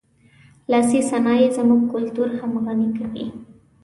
[0.71, 3.25] لاسي صنایع زموږ کلتور هم غني کوي.